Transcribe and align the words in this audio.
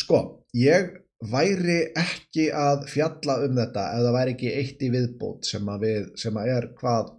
sko, 0.00 0.22
ég 0.56 0.94
væri 1.32 1.78
ekki 1.96 2.50
að 2.52 2.86
fjalla 2.92 3.38
um 3.46 3.56
þetta 3.56 3.84
ef 3.94 4.02
það 4.06 4.16
væri 4.18 4.34
ekki 4.36 4.54
eitt 4.60 4.82
í 4.84 4.90
viðbót 4.92 5.48
sem 5.48 5.70
að, 5.72 5.86
við, 5.86 6.10
sem 6.20 6.40
að 6.40 6.50
er 6.52 6.68
hvað 6.80 7.14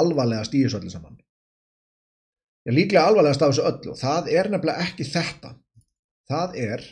alvarlega 0.00 0.46
stýðis 0.48 0.76
öllu 0.78 0.92
saman. 0.92 1.18
Ég 2.68 2.76
líklega 2.76 3.08
alvarlega 3.08 3.40
þessu 3.40 3.66
öllu 3.68 3.94
og 3.94 4.00
það 4.00 4.30
er 4.36 4.50
nefnilega 4.52 4.86
ekki 4.86 5.06
þetta. 5.08 5.54
Það 6.30 6.56
er 6.62 6.86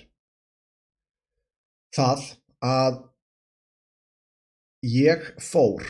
það 1.94 2.24
að 2.64 2.98
ég 4.88 5.30
fór 5.42 5.86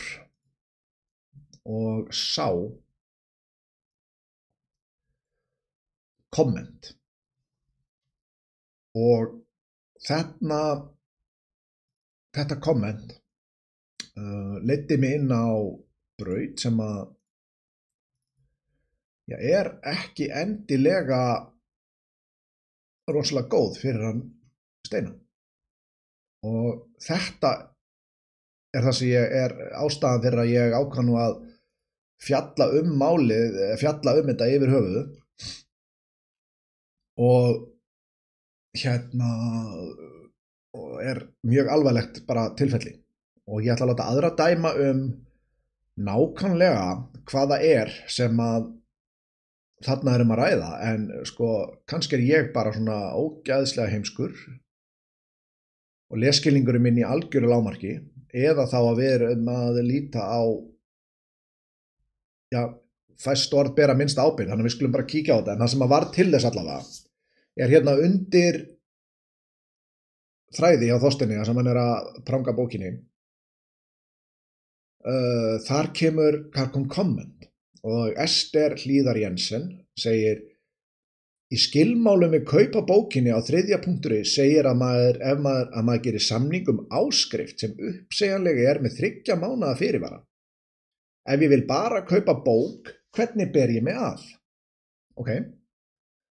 og 1.69 2.13
sá 2.15 2.49
komment 6.35 6.98
og 8.99 9.37
þarna 10.07 10.63
þetta 12.37 12.59
komment 12.63 13.15
uh, 14.19 14.57
leiti 14.63 14.99
mig 15.01 15.19
inn 15.19 15.31
á 15.33 15.49
braut 16.19 16.61
sem 16.63 16.83
að 16.83 17.01
já, 19.31 19.39
er 19.39 19.73
ekki 19.87 20.29
endilega 20.35 21.23
rosalega 23.09 23.51
góð 23.55 23.81
fyrir 23.83 24.07
hann 24.09 24.23
steina 24.87 25.15
og 26.49 26.85
þetta 27.03 27.53
er 28.77 28.85
það 28.85 28.99
sem 28.99 29.11
ég 29.11 29.37
er 29.43 29.55
ástæðan 29.81 30.43
að 30.43 30.53
ég 30.53 30.77
ákvæm 30.77 31.09
nú 31.09 31.17
að 31.21 31.39
fjalla 32.23 32.67
um 32.81 32.93
málið, 32.99 33.57
fjalla 33.81 34.17
um 34.19 34.31
þetta 34.31 34.51
yfir 34.55 34.73
höfuðu 34.75 35.03
og 37.29 37.67
hérna 38.77 39.31
er 41.03 41.23
mjög 41.47 41.71
alvarlegt 41.73 42.25
bara 42.27 42.51
tilfelli. 42.59 42.97
Og 43.49 43.65
ég 43.65 43.73
ætla 43.73 43.89
að 43.89 43.93
láta 43.95 44.09
aðra 44.13 44.31
dæma 44.37 44.73
um 44.89 45.05
nákvæmlega 45.99 46.89
hvaða 47.29 47.59
er 47.65 47.93
sem 48.11 48.39
að 48.43 48.69
þarna 49.87 50.15
erum 50.17 50.35
að 50.35 50.41
ræða. 50.43 50.71
En 50.91 51.09
sko 51.29 51.51
kannski 51.91 52.19
er 52.19 52.27
ég 52.27 52.53
bara 52.55 52.75
svona 52.75 52.99
ógæðslega 53.19 53.93
heimskur 53.95 54.35
og 56.09 56.21
leskilningurinn 56.23 56.85
minn 56.85 57.01
í 57.03 57.07
algjöru 57.07 57.51
lámarki 57.51 57.99
eða 58.35 58.67
þá 58.69 58.79
að 58.81 58.99
við 59.01 59.15
erum 59.17 59.51
að 59.53 59.81
líta 59.87 60.25
á 60.25 60.41
já, 62.53 62.63
fæst 63.21 63.55
orð 63.57 63.75
bera 63.77 63.97
minnst 63.97 64.21
ábyrg 64.21 64.49
þannig 64.49 64.65
að 64.65 64.69
við 64.69 64.77
skulum 64.77 64.97
bara 64.97 65.09
kíkja 65.09 65.37
á 65.37 65.39
þetta. 65.41 65.55
En 65.55 65.63
það 65.65 65.73
sem 65.75 65.85
að 65.87 65.95
var 65.95 66.09
til 66.15 66.29
þess 66.33 66.49
allavega 66.51 67.08
er 67.59 67.73
hérna 67.73 67.95
undir 68.01 68.61
þræði 70.57 70.93
á 70.95 70.97
þóstinni 71.03 71.45
sem 71.45 71.59
hann 71.61 71.73
er 71.73 71.81
að 71.81 72.23
pranga 72.29 72.53
bókinni 72.57 72.91
uh, 75.05 75.55
þar 75.67 75.93
kemur 75.97 76.35
þar 76.55 76.71
kom 76.75 76.87
komment 76.93 77.49
og 77.89 78.15
Ester 78.19 78.71
Hlíðar 78.79 79.19
Jensen 79.21 79.65
segir 79.99 80.39
Í 81.49 81.57
skilmálum 81.57 82.35
við 82.35 82.43
kaupa 82.45 82.83
bókinni 82.85 83.33
á 83.33 83.41
þriðja 83.41 83.79
punkturi 83.81 84.19
segir 84.29 84.67
að 84.69 84.83
maður, 84.83 85.19
ef 85.31 85.39
maður, 85.41 85.71
að 85.73 85.87
maður 85.89 86.03
gerir 86.05 86.25
samning 86.27 86.67
um 86.69 86.83
áskrift 86.93 87.63
sem 87.65 87.73
uppsegjanlega 87.73 88.67
er 88.69 88.81
með 88.85 88.99
þryggja 88.99 89.37
mánaða 89.41 89.79
fyrirvara. 89.81 90.19
Ef 91.25 91.45
ég 91.47 91.53
vil 91.55 91.65
bara 91.71 92.03
kaupa 92.05 92.35
bók, 92.45 92.93
hvernig 93.17 93.49
ber 93.55 93.73
ég 93.73 93.87
mig 93.87 93.97
að? 93.97 94.27
Ok, 95.17 95.31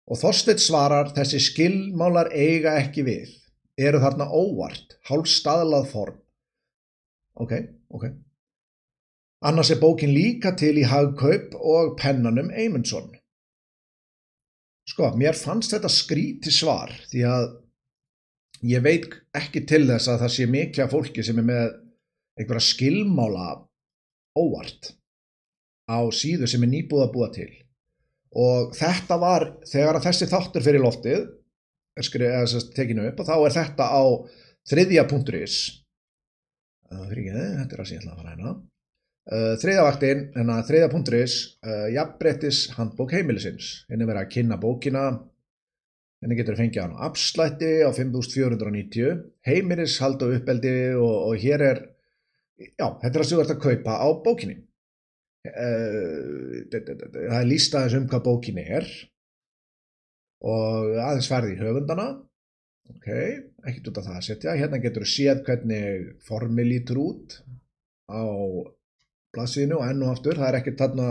og 0.07 0.19
Þorstedt 0.21 0.63
svarar 0.63 1.11
þessi 1.15 1.41
skilmálar 1.43 2.31
eiga 2.31 2.77
ekki 2.79 3.03
við, 3.07 3.33
eru 3.77 3.99
þarna 4.03 4.29
óvart, 4.31 4.95
hálf 5.09 5.27
staðlað 5.29 5.91
form. 5.91 6.17
Ok, 7.37 7.53
ok. 7.93 8.07
Annars 9.45 9.69
er 9.69 9.81
bókin 9.81 10.15
líka 10.15 10.55
til 10.57 10.79
í 10.81 10.87
hagkaup 10.87 11.53
og 11.59 11.97
pennanum 11.99 12.49
Eymundsson. 12.49 13.11
Sko, 14.87 15.11
mér 15.19 15.35
fannst 15.37 15.75
þetta 15.75 15.91
skríti 15.91 16.53
svar 16.53 16.93
því 17.11 17.23
að 17.27 17.47
ég 18.71 18.81
veit 18.81 19.11
ekki 19.37 19.65
til 19.69 19.83
þess 19.89 20.09
að 20.09 20.23
það 20.23 20.33
sé 20.33 20.47
mikla 20.49 20.87
fólki 20.89 21.25
sem 21.25 21.37
er 21.43 21.47
með 21.51 21.65
einhverja 22.39 22.69
skilmála 22.71 23.49
óvart 24.39 24.93
á 25.91 25.99
síðu 26.13 26.47
sem 26.49 26.63
er 26.63 26.71
nýbúð 26.71 27.03
að 27.03 27.13
búa 27.13 27.29
til 27.35 27.51
og 28.35 28.73
þetta 28.75 29.17
var 29.21 29.47
þegar 29.67 29.99
að 29.99 30.07
þessi 30.09 30.29
þáttur 30.31 30.65
fyrir 30.65 30.83
loftið 30.83 31.21
er 31.97 32.05
skrið, 32.05 32.55
tekinu 32.75 33.07
upp 33.09 33.21
og 33.21 33.29
þá 33.29 33.35
er 33.37 33.55
þetta 33.57 33.87
á 33.89 34.03
þriðja.is 34.67 35.59
þetta 36.87 37.75
er 37.75 37.81
að 37.83 37.89
síðan 37.89 38.11
að 38.11 38.19
fara 38.19 38.33
hérna. 38.33 38.51
Uh, 39.27 39.53
þriðavaktinn, 39.59 40.21
hérna 40.37 40.61
þriðapunkturis 40.63 41.33
uh, 41.67 41.87
jafnbrettis 41.91 42.61
handbók 42.77 43.11
heimilisins. 43.11 43.81
Henni 43.91 44.07
verið 44.07 44.21
að 44.21 44.29
kynna 44.37 44.59
bókina. 44.61 45.01
Henni 46.23 46.37
getur 46.39 46.55
fengið 46.57 46.85
hann 46.85 46.95
á 46.95 47.05
abslætti 47.09 47.73
á 47.83 47.91
5490 47.91 49.19
heimilis 49.45 49.97
halda 50.01 50.31
uppeldi 50.37 50.71
og, 50.95 51.17
og 51.27 51.43
hér 51.43 51.65
er 51.67 51.83
já, 52.57 52.87
þetta 53.03 53.11
er 53.11 53.21
að 53.21 53.29
þú 53.33 53.41
ert 53.43 53.53
að 53.53 53.61
kaupa 53.67 53.99
á 54.01 54.07
bókinni 54.23 54.55
það 56.71 57.37
er 57.39 57.47
lísta 57.49 57.81
aðeins 57.81 57.97
um 57.99 58.07
hvað 58.11 58.25
bókinni 58.27 58.65
er 58.79 58.87
og 60.45 60.97
aðeins 61.01 61.29
ferði 61.31 61.55
í 61.55 61.61
höfundana. 61.61 62.07
Ok, 62.87 63.07
ekkert 63.67 63.89
út 63.91 63.97
af 63.99 64.05
það 64.07 64.19
að 64.19 64.27
setja. 64.29 64.55
Hérna 64.55 64.79
getur 64.83 65.03
þú 65.03 65.11
séð 65.11 65.41
hvernig 65.47 66.11
formi 66.27 66.63
lítur 66.67 67.01
út 67.03 67.39
á 68.07 68.23
blaðsíðinu 69.35 69.81
og 69.81 69.89
enn 69.89 70.05
og 70.05 70.13
aftur, 70.13 70.39
það 70.39 70.49
er 70.49 70.59
ekkert 70.61 70.83
þarna 70.83 71.09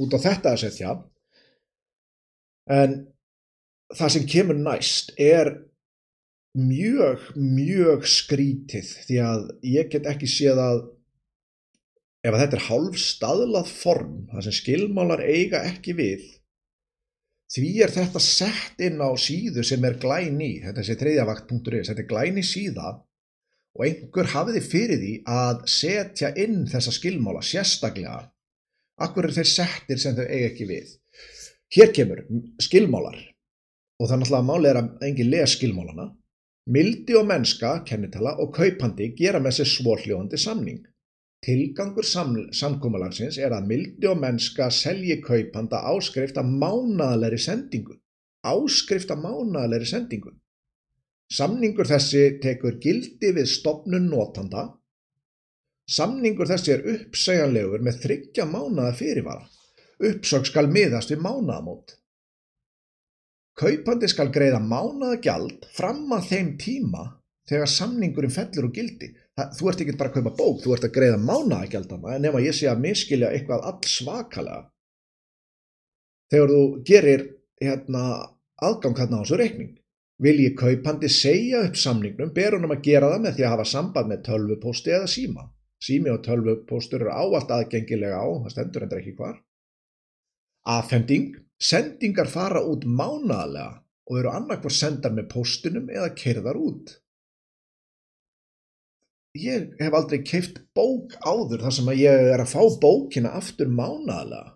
út 0.00 0.16
á 0.16 0.18
þetta 0.24 0.54
að 0.54 0.62
setja. 0.62 0.94
En 2.72 2.96
það 3.94 4.14
sem 4.16 4.26
kemur 4.32 4.58
næst 4.58 5.12
er 5.20 5.52
mjög, 6.56 7.28
mjög 7.36 8.08
skrítið 8.08 8.90
því 9.08 9.20
að 9.26 9.46
ég 9.68 9.90
get 9.92 10.08
ekki 10.08 10.30
séð 10.30 10.62
að 10.62 10.82
ef 12.24 12.38
þetta 12.40 12.56
er 12.56 12.66
hálf 12.70 12.96
staðlað 13.00 13.68
form, 13.68 14.16
það 14.32 14.46
sem 14.46 14.56
skilmálar 14.60 15.22
eiga 15.24 15.60
ekki 15.68 15.96
við 15.98 16.24
því 17.54 17.70
er 17.84 17.92
þetta 17.94 18.20
sett 18.22 18.80
inn 18.82 19.02
á 19.02 19.10
síðu 19.20 19.62
sem 19.66 19.84
er 19.86 19.98
glæni, 20.02 20.56
þetta 20.64 20.84
sé 20.84 20.96
þriðjavakt.is, 20.98 21.90
þetta 21.90 22.02
er 22.02 22.08
glæni 22.10 22.42
síða 22.46 22.94
og 23.74 23.84
einhver 23.86 24.30
hafiði 24.32 24.62
fyrir 24.64 25.00
því 25.02 25.12
að 25.30 25.62
setja 25.70 26.30
inn 26.40 26.64
þessa 26.70 26.94
skilmála 26.94 27.42
sérstaklega. 27.44 28.20
Akkur 29.02 29.26
er 29.26 29.34
þeir 29.34 29.50
settir 29.50 30.00
sem 30.02 30.14
þau 30.14 30.24
eiga 30.24 30.50
ekki 30.52 30.66
við? 30.68 30.92
Hér 31.74 31.90
kemur 31.94 32.22
skilmálar. 32.62 33.16
Og 33.98 34.06
það 34.06 34.14
er 34.16 34.20
náttúrulega 34.22 34.70
er 34.70 34.78
að 34.78 35.06
enginn 35.08 35.30
les 35.32 35.56
skilmálana. 35.56 36.08
Mildi 36.74 37.16
og 37.18 37.26
mennska, 37.28 37.76
kennitala 37.86 38.36
og 38.42 38.54
kaupandi 38.54 39.10
gera 39.18 39.42
með 39.42 39.58
sér 39.58 39.70
svórljóðandi 39.74 40.38
samning 40.40 40.80
tilgangur 41.44 42.06
sam 42.08 42.36
samkómalagsins 42.56 43.36
er 43.38 43.52
að 43.56 43.68
mildi 43.70 44.08
og 44.10 44.18
mennska 44.22 44.70
selji 44.72 45.20
kaupanda 45.24 45.84
áskrift 45.92 46.40
að 46.40 46.54
mánaðalegri 46.62 47.42
sendingu 47.48 48.00
áskrift 48.44 49.12
að 49.12 49.22
mánaðalegri 49.26 49.88
sendingu 49.88 50.34
Samningur 51.32 51.88
þessi 51.88 52.38
tekur 52.42 52.76
gildi 52.82 53.32
við 53.34 53.48
stopnun 53.48 54.10
notanda. 54.10 54.68
Samningur 55.90 56.48
þessi 56.48 56.74
er 56.76 56.86
uppsegjanlegur 56.94 57.84
með 57.84 58.00
þryggja 58.04 58.46
mánaða 58.48 58.94
fyrirvara. 59.00 59.48
Uppsökk 60.04 60.50
skal 60.50 60.68
miðast 60.70 61.12
við 61.12 61.22
mánaðamót. 61.24 61.96
Kaupandi 63.58 64.08
skal 64.10 64.32
greiða 64.34 64.60
mánaða 64.60 65.20
gjald 65.24 65.66
fram 65.74 66.06
að 66.12 66.30
þeim 66.30 66.54
tíma 66.60 67.04
þegar 67.48 67.70
samningurinn 67.70 68.34
fellur 68.34 68.68
og 68.68 68.74
gildi. 68.78 69.12
Það, 69.34 69.54
þú 69.58 69.70
ert 69.70 69.80
ekki 69.82 69.96
bara 69.98 70.10
að 70.12 70.18
kaupa 70.18 70.34
bók, 70.38 70.58
þú 70.62 70.74
ert 70.76 70.84
að 70.86 70.94
greiða 70.94 71.20
mánaða 71.22 71.70
gjaldana 71.72 72.16
en 72.16 72.28
ef 72.28 72.36
að 72.38 72.46
ég 72.46 72.54
sé 72.54 72.68
að 72.70 72.84
miskilja 72.84 73.32
eitthvað 73.34 73.64
all 73.70 73.88
svakalega. 73.90 74.60
Þegar 76.30 76.52
þú 76.54 76.60
gerir 76.86 77.24
hérna, 77.62 78.04
aðgang 78.62 79.00
hérna 79.00 79.18
á 79.18 79.22
þessu 79.24 79.40
reikning 79.40 79.74
Vilji 80.22 80.52
kaupandi 80.54 81.08
segja 81.10 81.64
upp 81.66 81.74
samningnum 81.74 82.30
ber 82.34 82.54
honum 82.54 82.72
að 82.72 82.84
gera 82.86 83.08
það 83.10 83.22
með 83.24 83.32
því 83.36 83.44
að 83.44 83.52
hafa 83.52 83.64
samband 83.66 84.10
með 84.10 84.20
tölvupósti 84.28 84.92
eða 84.94 85.08
síma. 85.10 85.46
Sími 85.82 86.12
og 86.12 86.20
tölvupóstur 86.24 87.02
eru 87.02 87.10
áallt 87.10 87.50
aðgengilega 87.50 88.20
á, 88.22 88.26
það 88.44 88.52
stendur 88.54 88.84
endur 88.86 89.00
ekki 89.00 89.14
hvar. 89.18 89.40
Afhending, 90.70 91.34
sendingar 91.58 92.30
fara 92.30 92.62
út 92.62 92.86
mánaðlega 92.86 93.82
og 94.06 94.20
eru 94.20 94.30
annarkvar 94.30 94.76
sendar 94.76 95.12
með 95.16 95.28
póstunum 95.34 95.90
eða 95.90 96.12
kerðar 96.14 96.60
út. 96.62 96.94
Ég 99.34 99.72
hef 99.82 99.94
aldrei 99.98 100.20
keift 100.22 100.60
bók 100.78 101.16
áður 101.26 101.64
þar 101.64 101.74
sem 101.74 101.88
að 101.90 102.02
ég 102.04 102.28
er 102.34 102.42
að 102.42 102.52
fá 102.52 102.60
bókina 102.80 103.32
aftur 103.34 103.66
mánaðlega. 103.66 104.52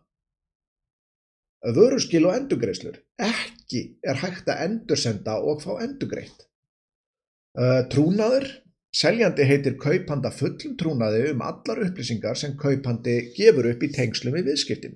Vöruskil 1.75 2.22
og 2.28 2.36
endugreislur. 2.36 3.00
ekki 3.19 3.98
er 4.06 4.20
hægt 4.22 4.46
að 4.46 4.62
endursenda 4.69 5.40
og 5.42 5.64
fá 5.64 5.72
endugreitt. 5.82 6.46
Uh, 7.58 7.82
trúnaður, 7.90 8.46
seljandi 8.94 9.42
heitir 9.48 9.75
kaupanda 9.82 10.30
fullum 10.30 10.76
trúnaði 10.78 11.32
um 11.32 11.42
allar 11.42 11.82
upplýsingar 11.88 12.38
sem 12.38 12.54
kaupandi 12.56 13.16
gefur 13.34 13.66
upp 13.72 13.82
í 13.82 13.90
tengslum 13.90 14.38
við 14.38 14.52
viðskiptin. 14.52 14.94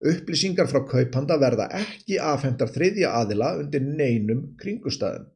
Upplýsingar 0.00 0.70
frá 0.72 0.80
kaupanda 0.88 1.36
verða 1.36 1.68
ekki 1.76 2.16
afhendar 2.16 2.72
þriðja 2.72 3.12
aðila 3.20 3.52
undir 3.60 3.84
neinum 3.84 4.56
kringustæðum. 4.56 5.28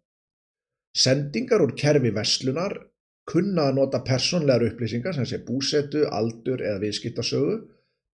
Sendingar 0.96 1.60
úr 1.60 1.76
kerfi 1.76 2.14
veslunar 2.16 2.78
kunna 3.28 3.68
að 3.70 3.78
nota 3.78 4.00
personlegar 4.04 4.66
upplýsingar 4.68 5.16
sem 5.16 5.26
sé 5.28 5.40
búsetu, 5.46 6.04
aldur 6.10 6.60
eða 6.62 6.82
viðskiptasögu 6.82 7.56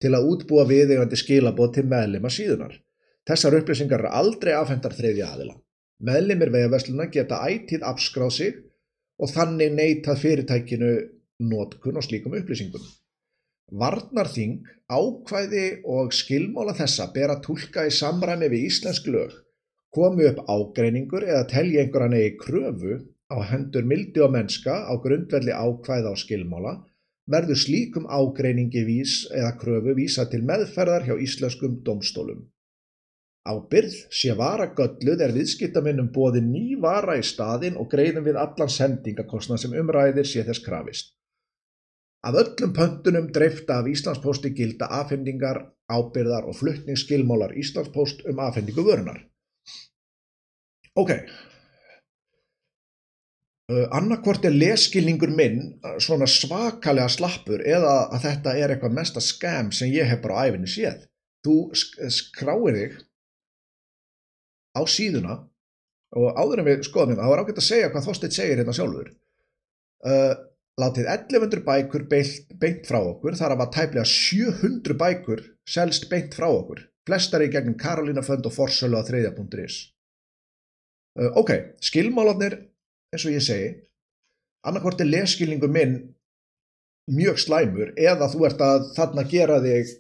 til 0.01 0.13
að 0.17 0.29
útbúa 0.33 0.65
viðegandi 0.69 1.19
skilabót 1.19 1.75
til 1.77 1.87
meðlema 1.91 2.31
síðunar. 2.33 2.77
Þessar 3.29 3.59
upplýsingar 3.61 4.07
er 4.07 4.17
aldrei 4.21 4.55
afhendar 4.57 4.95
þriðja 4.97 5.33
aðila. 5.35 5.57
Meðlimir 6.01 6.53
vegaversluna 6.55 7.11
geta 7.13 7.43
ætið 7.45 7.85
afskráð 7.85 8.33
sig 8.39 8.61
og 9.21 9.29
þannig 9.35 9.75
neytað 9.77 10.23
fyrirtækinu 10.23 10.93
nótkun 11.51 12.01
og 12.01 12.07
slíkum 12.07 12.37
upplýsingum. 12.39 12.87
Varnarþing, 13.81 14.65
ákvæði 14.91 15.67
og 15.87 16.15
skilmála 16.17 16.75
þessa 16.79 17.11
ber 17.15 17.35
að 17.37 17.45
tólka 17.45 17.85
í 17.87 17.93
samræmi 17.95 18.49
við 18.51 18.67
íslensk 18.71 19.07
lög, 19.13 19.37
komi 19.95 20.27
upp 20.31 20.41
ágreiningur 20.49 21.27
eða 21.29 21.45
telja 21.51 21.85
einhverjan 21.85 22.17
eigi 22.19 22.33
kröfu 22.41 22.97
á 23.31 23.37
hendur 23.51 23.87
mildi 23.87 24.23
og 24.25 24.33
mennska 24.35 24.75
á 24.91 24.93
grundvelli 25.03 25.55
ákvæða 25.55 26.15
og 26.15 26.19
skilmála, 26.23 26.73
verður 27.31 27.61
slíkum 27.65 28.09
ágreiningi 28.11 28.83
vís 28.87 29.21
eða 29.31 29.53
kröfu 29.61 29.95
vísa 29.99 30.27
til 30.31 30.43
meðferðar 30.47 31.07
hjá 31.07 31.15
íslenskum 31.27 31.79
domstólum. 31.87 32.49
Ábyrgð 33.49 33.97
sé 34.13 34.35
vara 34.37 34.67
gölluð 34.77 35.23
er 35.25 35.33
viðskiptaminnum 35.33 36.11
bóði 36.13 36.43
ný 36.45 36.65
vara 36.83 37.17
í 37.17 37.23
staðin 37.25 37.79
og 37.81 37.89
greiðum 37.93 38.27
við 38.27 38.41
allan 38.43 38.73
sendingakostnað 38.75 39.63
sem 39.63 39.77
umræðir 39.81 40.29
sé 40.29 40.45
þess 40.45 40.65
krafist. 40.67 41.15
Af 42.21 42.37
öllum 42.37 42.75
pöntunum 42.77 43.31
dreifta 43.33 43.79
af 43.81 43.87
Íslandsposti 43.89 44.51
gilda 44.53 44.91
afhendingar, 44.93 45.63
ábyrðar 45.89 46.51
og 46.51 46.59
fluttningsskilmálar 46.59 47.55
Íslandspost 47.57 48.27
um 48.29 48.43
afhendingu 48.45 48.85
vörunar. 48.85 49.23
Ok. 51.01 51.15
Uh, 53.71 53.85
Annarkvort 53.95 54.43
er 54.49 54.55
leskilningur 54.57 55.31
minn 55.31 55.61
uh, 55.85 55.95
svona 56.03 56.27
svakalega 56.27 57.07
slappur 57.13 57.61
eða 57.63 58.09
að 58.09 58.25
þetta 58.25 58.55
er 58.59 58.73
eitthvað 58.75 58.97
mesta 58.97 59.23
skam 59.23 59.69
sem 59.75 59.93
ég 59.93 60.09
hef 60.11 60.19
bara 60.25 60.43
á 60.43 60.51
æfinni 60.51 60.71
séð. 60.71 61.05
Þú 61.47 61.57
skráir 62.11 62.79
þig 62.79 62.97
á 64.75 64.83
síðuna 64.91 65.37
og 66.19 66.41
áður 66.41 66.63
en 66.63 66.67
við 66.67 66.83
skoðum 66.89 67.13
hérna, 67.13 67.23
það 67.23 67.33
var 67.33 67.43
ágætt 67.45 67.61
að 67.63 67.69
segja 67.69 67.91
hvað 67.93 68.07
Þorstein 68.09 68.35
segir 68.35 68.63
hérna 68.63 68.75
sjálfur. 68.75 69.13
Uh, 70.01 70.35
látið 70.81 71.13
1100 71.15 71.63
bækur 71.69 72.09
beint, 72.11 72.51
beint 72.59 72.91
frá 72.91 72.99
okkur 72.99 73.39
þar 73.39 73.55
að 73.55 73.63
var 73.63 73.71
tæplega 73.77 74.07
700 74.17 74.99
bækur 75.05 75.45
selst 75.69 76.09
beint 76.11 76.35
frá 76.35 76.49
okkur. 76.49 76.83
Flestar 77.07 77.47
í 77.47 77.53
gegnum 77.55 77.79
Karolina 77.79 78.27
Fönd 78.27 78.51
og 78.51 78.57
Forsölu 78.57 78.99
á 78.99 79.07
þreyðja.is 79.07 79.79
uh, 81.23 81.31
ok, 81.39 81.55
skilmálanir 81.87 82.59
eins 83.11 83.27
og 83.27 83.35
ég 83.35 83.45
segi 83.45 83.71
annarkort 84.67 85.01
er 85.03 85.09
leskilningu 85.11 85.69
minn 85.73 85.97
mjög 87.11 87.41
slæmur 87.43 87.93
eða 87.99 88.29
þú 88.31 88.47
ert 88.49 88.63
að 88.63 88.87
þarna 88.95 89.25
gera 89.31 89.59
þig 89.65 89.93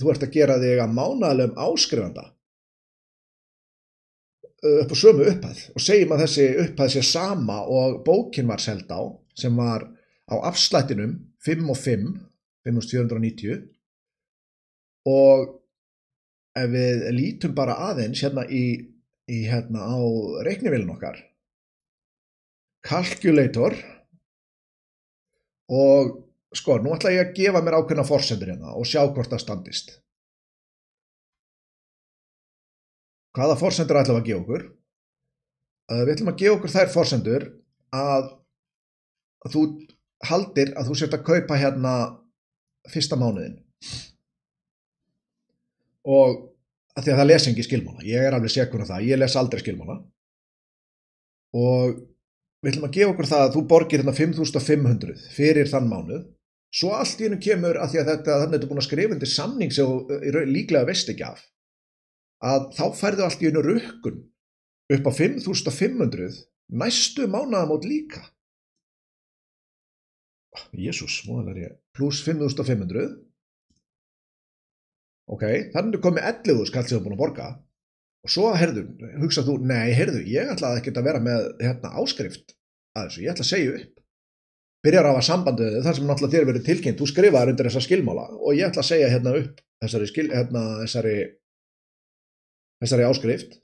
þú 0.00 0.12
ert 0.12 0.26
að 0.26 0.34
gera 0.34 0.58
þig 0.62 0.82
að 0.82 0.94
mánaðalum 0.96 1.56
áskrifanda. 1.58 2.24
Upp 4.60 4.92
á 4.92 4.96
sömu 5.02 5.26
upphæð 5.30 5.62
og 5.74 5.84
segjum 5.84 6.14
að 6.14 6.22
þessi 6.24 6.48
upphæð 6.64 6.92
sé 6.94 7.04
sama 7.06 7.62
og 7.64 8.02
bókin 8.06 8.50
var 8.50 8.60
seld 8.62 8.90
á 8.92 9.00
sem 9.38 9.56
var 9.56 9.86
á 10.28 10.34
afslættinum 10.50 11.16
5 11.46 11.70
og 11.72 11.78
5 11.80 12.10
5490 12.68 13.62
og 15.08 15.46
ef 16.60 16.68
við 16.74 17.06
lítum 17.16 17.54
bara 17.56 17.78
aðeins 17.88 18.20
hérna 18.20 18.44
í, 18.44 18.64
í 19.32 19.38
hérna 19.48 19.86
á 19.88 19.96
reiknivílun 20.44 20.92
okkar 20.92 21.29
calculator 22.86 23.76
og 25.70 26.16
sko 26.56 26.80
nú 26.82 26.94
ætla 26.96 27.12
ég 27.14 27.28
að 27.28 27.34
gefa 27.36 27.62
mér 27.62 27.78
ákveðna 27.78 28.06
fórsendur 28.08 28.50
hérna 28.50 28.74
og 28.74 28.88
sjá 28.88 29.02
hvort 29.04 29.30
það 29.30 29.44
standist. 29.44 29.92
Hvaða 33.36 33.58
fórsendur 33.60 34.00
ætlum 34.00 34.18
að 34.18 34.26
gefa 34.26 34.42
okkur? 34.42 34.66
Uh, 35.90 36.02
við 36.02 36.14
ætlum 36.16 36.32
að 36.32 36.40
gefa 36.42 36.56
okkur 36.58 36.74
þær 36.74 36.92
fórsendur 36.94 37.46
að, 37.94 38.30
þú 39.52 39.64
haldir 40.26 40.74
að 40.78 40.90
þú 40.90 40.98
sért 40.98 41.16
að 41.16 41.26
kaupa 41.28 41.58
hérna 41.58 41.94
fyrsta 42.90 43.18
mánuðin 43.18 43.60
og 46.10 46.46
að 46.96 47.04
því 47.04 47.12
að 47.12 47.18
það 47.20 47.28
les 47.28 47.46
engi 47.50 47.64
skilmála. 47.64 48.04
Ég 48.08 48.26
er 48.26 48.34
alveg 48.34 48.52
sekur 48.52 48.82
á 48.82 48.90
það, 48.90 49.06
ég 49.06 49.20
les 49.20 49.36
aldrei 49.38 49.60
skilmála. 49.62 49.96
Og 51.60 52.00
við 52.60 52.72
ætlum 52.72 52.88
að 52.88 52.96
gefa 52.96 53.14
okkur 53.14 53.30
það 53.30 53.44
að 53.44 53.54
þú 53.54 53.62
borgir 53.70 54.02
hérna 54.02 54.16
5500 54.16 55.22
fyrir 55.36 55.70
þann 55.70 55.88
mánuð. 55.90 56.26
Svo 56.70 56.92
allt 56.94 57.18
í 57.18 57.26
hennu 57.26 57.40
kemur 57.42 57.80
að 57.82 57.94
því 57.94 58.00
að 58.00 58.10
þetta 58.12 58.34
þannig 58.34 58.44
að 58.46 58.52
þetta 58.52 58.66
er 58.66 58.70
búin 58.70 58.82
að 58.82 58.86
skrifa 58.86 59.16
undir 59.16 59.30
samning 59.30 59.72
sem 59.74 60.50
líklega 60.54 60.86
veist 60.86 61.08
ekki 61.10 61.26
af 61.26 61.40
að 62.40 62.68
þá 62.76 62.84
færðu 62.96 63.24
allt 63.26 63.42
í 63.42 63.48
einu 63.50 63.62
rukkun 63.64 64.20
upp 64.96 65.08
á 65.08 65.12
5500 65.12 66.38
næstu 66.80 67.26
mánaðamót 67.30 67.86
líka. 67.88 68.22
Jésús, 70.74 71.20
pluss 71.94 72.22
5500 72.26 73.10
ok, 75.30 75.44
þannig 75.74 76.02
komið 76.02 76.26
11 76.32 76.64
skall 76.70 76.86
sem 76.88 76.98
þú 76.98 77.04
búin 77.04 77.14
að 77.18 77.22
borga 77.22 77.50
og 78.20 78.32
svo, 78.34 78.50
herðu, 78.56 78.84
hugsað 79.22 79.48
þú 79.48 79.56
nei, 79.70 79.90
herðu, 79.96 80.20
ég 80.28 80.52
ætlaði 80.52 80.82
ekki 80.82 80.92
að 80.96 81.08
vera 81.08 81.22
með 81.24 81.48
hérna, 81.62 81.94
áskrift 82.02 82.54
að 82.96 83.08
þessu, 83.08 83.24
ég 83.24 83.32
ætla 83.32 83.46
að 83.46 83.50
segja 83.52 83.74
upp. 83.78 83.96
Byrjar 84.84 85.08
á 85.08 85.12
að 85.12 85.26
sambandið 85.26 85.82
þar 85.84 85.96
sem 85.96 86.06
náttúrulega 86.08 86.36
þér 86.36 86.48
verið 86.48 86.66
tilkynnt, 86.68 87.00
þú 87.00 87.08
skrifaður 87.10 87.52
undir 87.52 87.68
þessa 87.68 87.84
skilmála 87.84 88.26
og 88.38 88.56
ég 88.56 88.70
ætla 88.70 88.84
að 88.84 88.90
segja 88.90 89.10
hérna 89.12 89.34
upp 89.40 89.60
þessari, 89.80 90.08
skil, 90.08 90.28
hérna, 90.32 90.62
þessari 90.84 91.16
þessari 92.80 93.08
áskrift. 93.08 93.58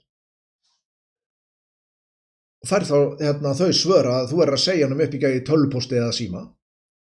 Og 2.63 2.69
fær 2.69 2.85
þá 2.87 2.97
hérna, 3.21 3.55
þau 3.57 3.71
svör 3.75 4.11
að 4.11 4.29
þú 4.31 4.43
er 4.43 4.53
að 4.53 4.63
segja 4.63 4.87
hann 4.87 4.95
um 4.97 5.03
upp 5.05 5.15
í 5.15 5.21
gæði 5.21 5.41
tölvposti 5.47 5.99
eða 5.99 6.13
síma. 6.15 6.43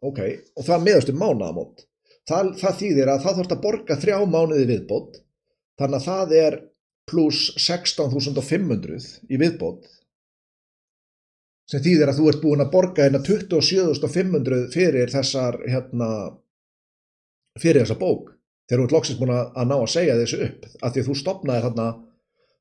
Ok, 0.06 0.22
og 0.56 0.68
það 0.68 0.86
meðast 0.86 1.12
um 1.12 1.22
mánaðamót. 1.22 1.86
Það, 2.26 2.52
það 2.60 2.80
þýðir 2.82 3.12
að 3.12 3.24
það 3.26 3.38
þurft 3.40 3.56
að 3.56 3.64
borga 3.64 4.00
þrjá 4.02 4.18
mánuði 4.30 4.68
viðbót. 4.72 5.20
Þannig 5.80 6.00
að 6.00 6.08
það 6.10 6.36
er 6.40 6.58
pluss 7.10 7.52
16.500 7.62 9.30
í 9.30 9.40
viðbót 9.42 9.86
sem 11.70 11.82
þýðir 11.82 12.12
að 12.12 12.20
þú 12.20 12.26
ert 12.30 12.42
búin 12.44 12.64
að 12.64 12.72
borga 12.74 13.06
hérna 13.06 13.22
27.500 13.26 14.66
fyrir 14.74 15.12
þessar 15.14 15.58
hérna 15.66 16.10
fyrir 17.62 17.86
þessa 17.86 17.98
bók. 17.98 18.34
Þegar 18.66 18.82
þú 18.82 18.86
ert 18.86 18.96
loksist 18.96 19.22
búin 19.22 19.34
að 19.36 19.70
ná 19.70 19.76
að 19.78 19.92
segja 19.94 20.18
þessu 20.20 20.42
upp 20.46 20.68
af 20.82 20.94
því 20.94 21.02
að 21.02 21.08
þú 21.08 21.16
stopnaði 21.22 21.66
þarna 21.66 21.88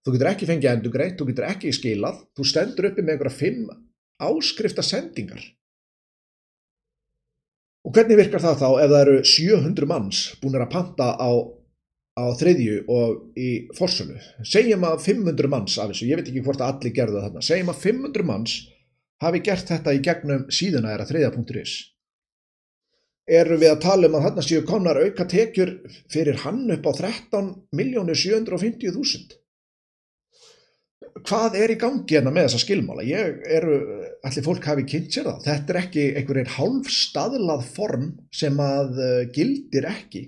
þú 0.04 0.14
getur 0.14 0.30
ekki 0.30 0.48
fengið 0.48 0.70
endur 0.70 0.94
greitt, 0.94 1.16
þú 1.18 1.28
getur 1.30 1.48
ekki 1.48 1.72
skilað 1.72 2.22
þú 2.36 2.48
stendur 2.48 2.88
uppi 2.90 3.04
með 3.04 3.14
einhverja 3.14 3.38
fimm 3.38 3.68
áskrifta 4.24 4.84
sendingar 4.84 5.44
og 7.84 7.92
hvernig 7.96 8.20
virkar 8.20 8.44
það 8.44 8.60
þá 8.60 8.68
ef 8.68 8.92
það 8.92 9.00
eru 9.00 9.16
700 9.32 9.88
manns 9.88 10.20
búin 10.42 10.60
að 10.60 10.72
panta 10.72 11.08
á, 11.16 11.30
á 12.14 12.30
þriðju 12.38 12.76
og 12.94 13.09
í 13.38 13.66
forsölu. 13.75 14.16
Segjum 14.47 14.85
að 14.87 15.02
500 15.06 15.49
manns 15.50 15.78
af 15.78 15.88
þessu, 15.90 16.06
ég 16.11 16.16
veit 16.21 16.28
ekki 16.30 16.44
hvort 16.47 16.61
að 16.62 16.71
allir 16.73 16.92
gerðu 16.99 17.16
það 17.18 17.26
þarna. 17.28 17.42
Segjum 17.49 17.73
að 17.73 17.83
500 17.87 18.25
manns 18.30 18.52
hafi 19.25 19.38
gert 19.47 19.66
þetta 19.73 19.90
í 19.94 20.04
gegnum 20.04 20.42
síðuna 20.52 20.92
er 20.94 21.00
að 21.02 21.11
þriðja.is 21.12 21.73
eru 23.25 23.56
við 23.56 23.71
að 23.73 23.80
tala 23.80 24.04
um 24.11 24.16
að 24.18 24.25
þarna 24.26 24.42
séu 24.44 24.62
konar 24.68 25.00
auka 25.00 25.25
tekjur 25.25 25.71
fyrir 26.12 26.37
hann 26.42 26.68
upp 26.75 26.85
á 26.85 26.92
13.750.000 26.99 29.44
hvað 31.23 31.59
er 31.61 31.75
í 31.75 31.78
gangi 31.80 32.16
hérna 32.16 32.33
með 32.35 32.49
þessa 32.49 32.62
skilmála? 32.64 33.04
Ég 33.06 33.42
eru, 33.56 33.76
allir 34.26 34.47
fólk 34.47 34.66
hafi 34.68 34.87
kynnt 34.88 35.14
sér 35.14 35.28
það. 35.28 35.42
Þetta 35.47 35.73
er 35.73 35.80
ekki 35.80 36.06
einhverjir 36.18 36.54
hálf 36.56 36.90
staðlað 36.92 37.68
form 37.76 38.09
sem 38.35 38.59
að 38.62 38.99
uh, 38.99 39.21
gildir 39.35 39.88
ekki 39.88 40.26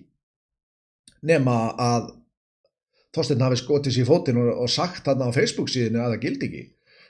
nema 1.27 1.59
að 1.81 2.15
Þorstein 3.17 3.45
hafi 3.47 3.57
skotið 3.57 3.95
sér 3.95 4.05
í 4.05 4.09
fótinn 4.11 4.41
og, 4.43 4.49
og 4.61 4.69
sagt 4.69 5.07
þarna 5.07 5.31
á 5.33 5.37
Facebook 5.37 5.71
síðinu 5.73 6.03
að 6.03 6.11
það 6.15 6.25
gildi 6.27 6.49
ekki. 6.51 6.65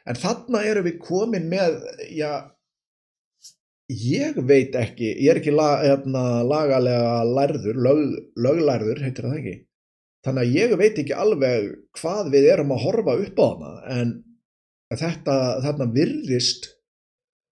En 0.07 0.19
þarna 0.23 0.61
eru 0.71 0.85
við 0.87 1.01
komin 1.03 1.49
með 1.51 1.81
já 2.15 2.31
ég 3.91 4.39
veit 4.47 4.75
ekki, 4.79 5.13
ég 5.23 5.31
er 5.31 5.41
ekki 5.41 5.55
lag, 5.55 5.83
hérna, 5.83 6.43
lagalega 6.47 7.25
lærður, 7.27 7.81
lög, 7.87 8.05
löglærður 8.39 9.03
heitir 9.03 9.27
það 9.29 9.41
ekki. 9.41 9.57
Þannig 10.27 10.43
að 10.43 10.55
ég 10.59 10.77
veit 10.81 11.03
ekki 11.03 11.15
alveg 11.15 11.69
hvað 11.99 12.31
við 12.35 12.49
erum 12.55 12.73
að 12.75 12.83
horfa 12.83 13.19
upp 13.23 13.43
á 13.43 13.47
hana 13.47 13.75
en 13.95 14.15
þetta 14.95 15.37
þarna 15.63 15.87
virðist 15.95 16.71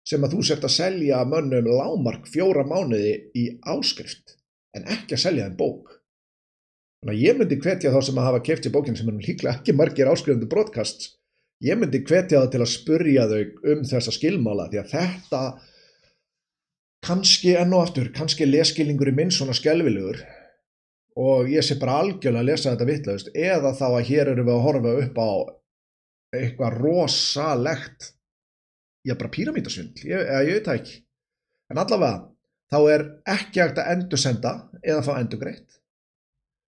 sem 0.09 0.25
að 0.25 0.37
þú 0.37 0.45
sért 0.47 0.64
að 0.66 0.76
selja 0.76 1.21
mönnum 1.28 1.69
lámark 1.69 2.25
fjóra 2.33 2.64
mánuði 2.69 3.12
í 3.38 3.45
áskrift 3.69 4.38
en 4.76 4.88
ekki 4.88 5.19
að 5.19 5.25
selja 5.26 5.50
þeim 5.50 5.59
bók 5.61 5.92
þannig 7.02 7.16
að 7.16 7.25
ég 7.25 7.38
myndi 7.38 7.59
hvetja 7.64 7.90
þá 7.90 7.99
sem 8.06 8.21
að 8.21 8.28
hafa 8.30 8.44
keft 8.47 8.68
í 8.68 8.73
bókinu 8.73 8.99
sem 8.99 9.11
er 9.11 9.26
líklega 9.26 9.56
ekki 9.59 9.75
margir 9.75 10.11
áskrifandi 10.11 10.49
broadcasts 10.50 11.16
ég 11.62 11.78
myndi 11.78 12.02
hvetja 12.06 12.40
það 12.44 12.52
til 12.54 12.62
að 12.62 12.73
spurja 12.73 13.26
þau 13.30 13.73
um 13.75 13.82
þessa 13.90 14.14
skilmála 14.14 14.68
því 14.71 14.82
að 14.82 14.92
þetta 14.94 15.42
kannski 17.02 17.56
enn 17.59 17.75
og 17.75 17.88
aftur, 17.88 18.12
kannski 18.14 18.47
leskilningur 18.47 19.11
í 19.11 19.16
minn 19.16 19.35
svona 19.35 19.54
skelvilegur 19.59 20.23
og 21.18 21.50
ég 21.50 21.66
sé 21.66 21.76
bara 21.80 21.99
algjörlega 22.00 22.40
að 22.40 22.49
lesa 22.49 22.71
þetta 22.71 22.88
vittlaust 22.88 23.32
eða 23.35 23.75
þá 23.76 23.87
að 23.90 24.09
hér 24.09 24.32
eru 24.32 24.47
við 24.47 24.54
að 24.54 24.66
horfa 24.66 24.94
upp 25.02 25.18
á 25.18 25.30
eitthvað 26.38 26.78
rosalegt 26.78 28.12
já 29.04 29.16
bara 29.18 29.32
píramítasvindl 29.35 30.06
ég, 30.06 30.30
ég 30.47 30.54
veit 30.56 30.68
það 30.68 30.78
ekki. 30.78 30.97
En 31.73 31.80
allavega 31.82 32.30
þá 32.73 32.78
er 32.94 33.06
ekki 33.35 33.61
hægt 33.61 33.80
að 33.82 33.92
endursenda 33.97 34.52
eða 34.80 35.04
fá 35.04 35.12
endurgreitt 35.18 35.81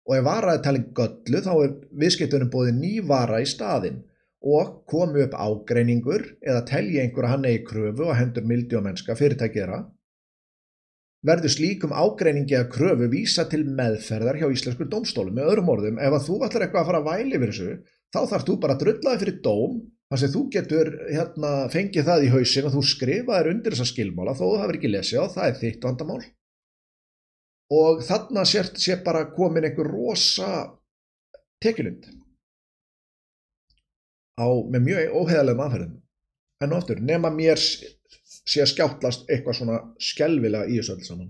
og 0.10 0.16
ef 0.18 0.26
varaði 0.26 0.64
talin 0.66 0.88
göllu 0.98 1.42
þá 1.46 1.52
er 1.54 1.76
viðskiptunum 2.02 2.50
bóði 2.54 2.74
ný 2.80 2.94
vara 3.06 3.44
í 3.44 3.48
staðin 3.50 4.02
og 4.40 4.80
komu 4.90 5.22
upp 5.26 5.36
ágreiningur 5.36 6.26
eða 6.42 6.66
telji 6.68 7.02
einhver 7.04 7.28
að 7.28 7.34
hann 7.36 7.48
eigi 7.50 7.64
kröfu 7.68 8.08
og 8.08 8.18
hendur 8.18 8.48
mildi 8.50 8.78
og 8.80 8.86
mennska 8.88 9.16
fyrirtækjera 9.20 9.84
verður 11.28 11.52
slíkum 11.52 11.94
ágreiningi 11.94 12.56
að 12.56 12.72
kröfu 12.74 13.10
vísa 13.12 13.46
til 13.52 13.66
meðferðar 13.68 14.40
hjá 14.40 14.48
íslenskur 14.56 14.90
domstólum 14.90 15.36
með 15.36 15.52
öðrum 15.52 15.72
orðum 15.76 16.02
ef 16.02 16.16
að 16.16 16.26
þú 16.30 16.40
ætlar 16.48 16.66
eitthvað 16.66 16.82
að 16.82 16.92
fara 16.92 17.02
að 17.04 17.10
væli 17.12 17.38
yfir 17.38 17.54
þessu 17.54 17.78
þá 18.16 18.20
þarf 18.32 18.48
þú 18.48 18.58
bara 18.64 18.78
að 18.78 18.84
drullaði 18.86 19.24
fyrir 19.24 19.40
dóm 19.46 19.80
þar 20.10 20.22
sem 20.24 20.34
þú 20.34 20.44
getur 20.56 20.92
hérna, 21.12 21.52
fengið 21.70 22.08
það 22.08 22.26
í 22.26 22.34
hausin 22.34 22.70
og 22.70 22.76
þú 22.78 22.86
skrifaðir 22.94 23.52
undir 23.52 23.76
þessa 23.76 23.92
skilmála 23.92 24.38
þó 24.40 24.46
þú 24.46 24.54
hafið 24.64 24.80
ekki 24.80 24.94
lesið 24.96 25.22
á 25.22 25.26
það 25.36 25.50
er 25.50 25.60
þitt 25.60 25.86
vandamál 25.90 26.22
og 27.70 28.04
þarna 28.06 28.46
sér, 28.50 28.72
sér 28.78 29.04
bara 29.06 29.28
komin 29.36 29.68
einhver 29.68 29.90
rosa 29.92 30.50
tekilund 31.62 32.08
á, 34.40 34.48
með 34.48 34.86
mjög 34.88 35.18
óheðalegum 35.20 35.66
aðferðum. 35.66 35.98
En 36.64 36.76
oftur, 36.76 37.00
nema 37.04 37.32
mér 37.32 37.60
sé 37.60 38.64
að 38.64 38.72
skjáttlast 38.74 39.30
eitthvað 39.30 39.60
svona 39.60 39.78
skjálfilega 40.02 40.68
í 40.68 40.80
þessu 40.80 40.96
öll 40.96 41.06
saman. 41.08 41.30